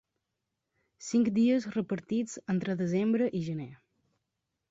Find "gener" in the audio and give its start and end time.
3.51-3.71